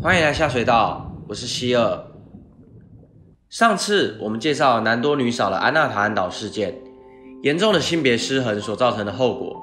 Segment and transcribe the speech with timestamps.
[0.00, 1.98] 欢迎来下水道，我是希尔。
[3.50, 6.72] 上次我们介绍男多女少的安纳塔安岛事件，
[7.42, 9.60] 严重的性别失衡所造成的后果。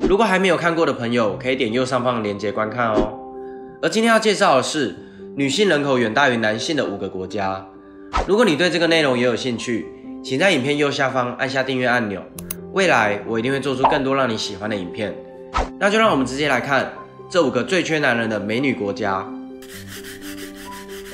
[0.00, 3.16] 如果还没有看过的朋友，可以点右上方的链接观看哦。
[3.80, 4.92] 而今天要介绍的是
[5.36, 7.64] 女性人口远大于男性的五个国家。
[8.26, 9.86] 如果你对这个内容也有兴趣，
[10.20, 12.20] 请在影片右下方按下订阅按钮。
[12.72, 15.14] 未来我一定会做出更多让你喜欢的影片。
[15.78, 16.92] 那就让我们直接来看
[17.30, 19.24] 这五个最缺男人的美女国家。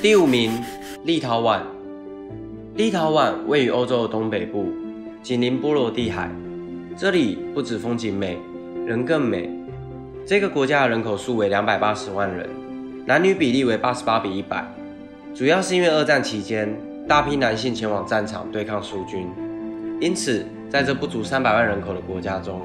[0.01, 0.51] 第五名，
[1.03, 1.61] 立陶宛。
[2.75, 4.67] 立陶宛位于欧洲的东北部，
[5.21, 6.29] 紧邻波罗的海。
[6.97, 8.37] 这里不止风景美，
[8.85, 9.49] 人更美。
[10.25, 12.49] 这个国家的人口数为两百八十万人，
[13.05, 14.65] 男女比例为八十八比一百。
[15.33, 16.75] 主要是因为二战期间，
[17.07, 19.27] 大批男性前往战场对抗苏军，
[20.01, 22.61] 因此在这不足三百万人口的国家中，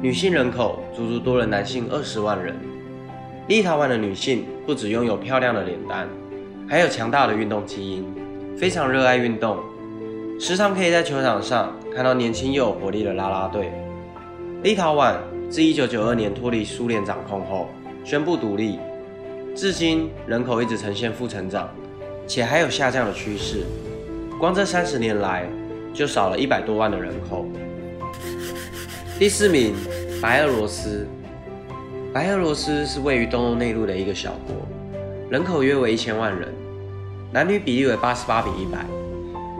[0.00, 2.54] 女性人口足足多了男性二十万人。
[3.48, 6.08] 立陶宛的女性不只拥有漂亮的脸蛋，
[6.68, 8.04] 还有强大的运动基因，
[8.56, 9.58] 非常热爱运动，
[10.38, 13.72] 时常可以在球场上看到年轻又有活力的啦啦队。
[14.62, 15.16] 立陶宛
[15.50, 17.68] 自1992年脱离苏联掌控后，
[18.04, 18.78] 宣布独立，
[19.56, 21.68] 至今人口一直呈现负成长，
[22.28, 23.64] 且还有下降的趋势。
[24.38, 25.48] 光这三十年来，
[25.92, 27.44] 就少了一百多万的人口。
[29.18, 29.74] 第四名，
[30.22, 31.08] 白俄罗斯。
[32.12, 34.54] 白俄罗斯是位于东欧内陆的一个小国，
[35.30, 36.52] 人口约为一千万人，
[37.32, 38.84] 男女比例为八十八比一百。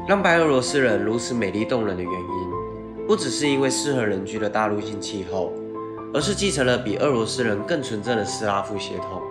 [0.07, 5.51] 让白俄罗斯人如此美丽动人的原因，不只是因为适合人居的大陆性气候，
[6.13, 9.23] 而是继承了比俄罗斯人更纯正的斯拉夫血统。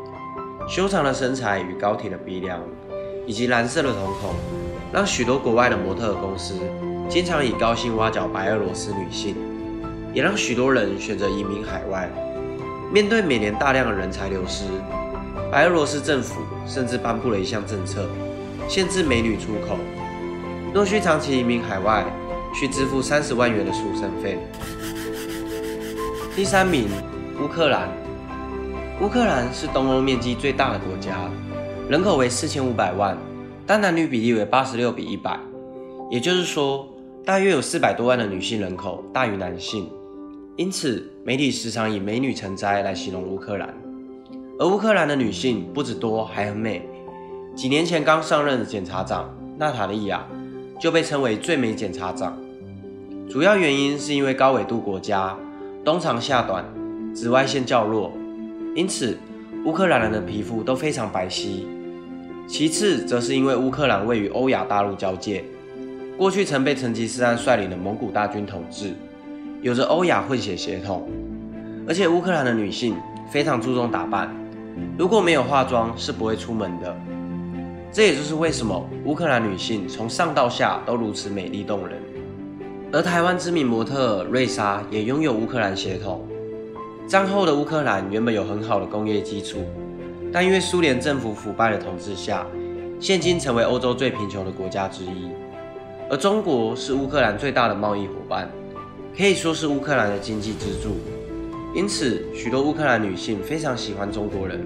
[0.68, 2.60] 修长的身材与高挺的鼻梁，
[3.28, 4.34] 以及蓝色的瞳孔，
[4.92, 6.56] 让许多国外的模特公司
[7.08, 9.36] 经常以高薪挖角白俄罗斯女性，
[10.12, 12.10] 也让许多人选择移民海外。
[12.94, 14.66] 面对每年大量的人才流失，
[15.50, 18.06] 白俄罗斯政府甚至颁布了一项政策，
[18.68, 19.78] 限制美女出口。
[20.74, 22.06] 若需长期移民海外，
[22.54, 24.38] 需支付三十万元的赎身费。
[26.36, 26.90] 第三名，
[27.42, 27.88] 乌克兰。
[29.02, 31.30] 乌克兰是东欧面积最大的国家，
[31.88, 33.18] 人口为四千五百万，
[33.66, 35.40] 但男女比例为八十六比一百，
[36.10, 36.86] 也就是说，
[37.26, 39.90] 大约有四百多万的女性人口大于男性。
[40.62, 43.74] 因此，媒体时常以“美女成灾”来形容乌克兰。
[44.60, 46.88] 而乌克兰的女性不止多，还很美。
[47.56, 50.24] 几年前刚上任的检察长娜塔莉亚
[50.80, 52.38] 就被称为最美检察长。
[53.28, 55.36] 主要原因是因为高纬度国家，
[55.84, 56.64] 冬长夏短，
[57.12, 58.14] 紫外线较弱，
[58.76, 59.18] 因此
[59.66, 61.66] 乌克兰人的皮肤都非常白皙。
[62.48, 65.44] 其次，则是因为乌克兰位于欧亚大陆交界，
[66.20, 68.94] 过去曾被成吉思汗率领的蒙古大军统治。
[69.62, 71.08] 有着欧亚混血血统，
[71.88, 72.96] 而且乌克兰的女性
[73.30, 74.28] 非常注重打扮，
[74.98, 76.96] 如果没有化妆是不会出门的。
[77.92, 82.02] 这也就是为什么乌克兰女性从上到下都如此美丽动人。
[82.92, 86.28] 而台湾知名模特瑞莎也拥有乌克兰血统。
[87.06, 89.60] 战后的乌克兰原本有很好的工业基础，
[90.34, 92.48] 但因为苏联政府腐败的统治下，
[93.00, 95.30] 现今成为欧洲最贫穷的国家之一。
[96.10, 98.50] 而中国是乌克兰最大的贸易伙伴。
[99.18, 100.96] 可以说是乌克兰的经济支柱，
[101.76, 104.60] 因此许多乌克兰女性非常喜欢中国人，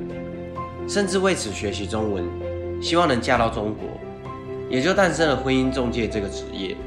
[0.88, 2.24] 甚至为此学习中文，
[2.80, 4.00] 希望能嫁到中国，
[4.70, 6.78] 也就诞生了婚姻中介这个职业。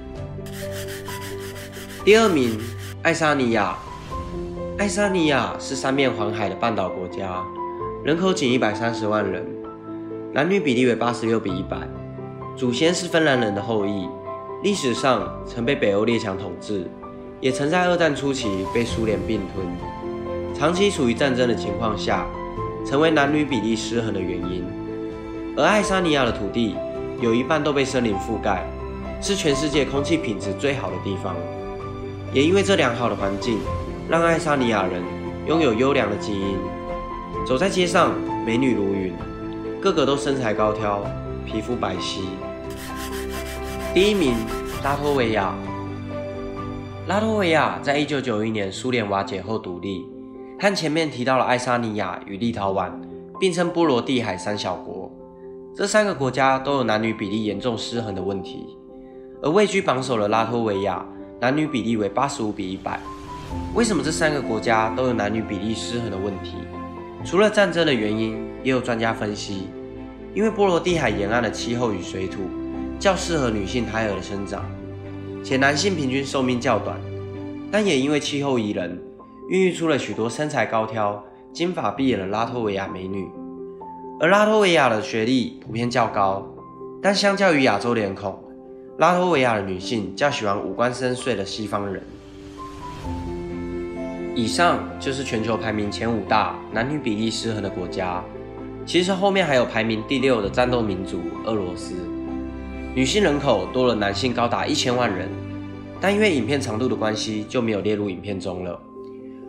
[2.04, 2.58] 第二名，
[3.02, 3.76] 爱沙尼亚。
[4.78, 7.44] 爱沙尼亚是三面环海的半岛国家，
[8.04, 9.44] 人口仅一百三十万人，
[10.32, 11.76] 男女比例为八十六比一百，
[12.56, 14.08] 祖先是芬兰人的后裔，
[14.62, 16.88] 历史上曾被北欧列强统治。
[17.40, 19.64] 也曾在二战初期被苏联并吞，
[20.58, 22.26] 长期处于战争的情况下，
[22.84, 24.64] 成为男女比例失衡的原因。
[25.56, 26.74] 而爱沙尼亚的土地
[27.20, 28.66] 有一半都被森林覆盖，
[29.22, 31.36] 是全世界空气品质最好的地方。
[32.32, 33.60] 也因为这良好的环境，
[34.08, 35.00] 让爱沙尼亚人
[35.46, 36.56] 拥有优良的基因。
[37.46, 38.14] 走在街上，
[38.44, 39.14] 美女如云，
[39.80, 41.04] 个个都身材高挑，
[41.46, 42.22] 皮肤白皙。
[43.94, 44.34] 第一名，
[44.82, 45.54] 拉脱维亚。
[47.08, 50.04] 拉脱维亚在一九九一年苏联瓦解后独立，
[50.60, 52.90] 和前面提到了爱沙尼亚与立陶宛
[53.40, 55.10] 并称波罗的海三小国。
[55.74, 58.76] 这三个国家都有男女比例严重失衡的问题，
[59.40, 61.02] 而位居榜首的拉脱维亚
[61.40, 63.00] 男女比例为八十五比一百。
[63.74, 66.56] 为什么这三个国家都有男女比例失衡的问题？
[67.24, 69.66] 除了战争的原因，也有专家分析，
[70.34, 72.42] 因为波罗的海沿岸的气候与水土
[73.00, 74.62] 较适合女性胎儿的生长。
[75.48, 77.00] 且男性平均寿命较短，
[77.72, 79.00] 但也因为气候宜人，
[79.48, 81.24] 孕育出了许多身材高挑、
[81.54, 83.26] 金发碧眼的拉脱维亚美女。
[84.20, 86.46] 而拉脱维亚的学历普遍较高，
[87.02, 88.38] 但相较于亚洲脸孔，
[88.98, 92.02] 拉脱维亚的女性较喜欢五官深邃的西方人。
[94.34, 98.22] 以上就是全球排名前五大男女比例失衡的国家。
[98.84, 101.94] 其实后面还有排名第六的战斗民族俄罗斯，
[102.94, 105.28] 女性人口多了男性高达一千万人，
[106.00, 108.80] 但因为影片长度的关系就没有列入影片中了。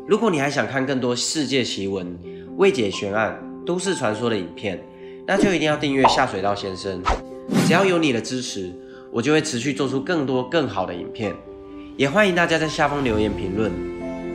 [0.08, 2.18] 如果你还想看更多世界奇闻、
[2.58, 4.80] 未解悬案、都市传说的影片，
[5.26, 7.02] 那就一定要订阅下水道先生。
[7.66, 8.72] 只要有你的支持，
[9.12, 11.34] 我就会持续做出更多更好的影片。
[11.98, 13.72] 也欢迎大家在下方留言评论。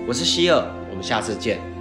[0.08, 1.73] 我是希尔，我们下次见。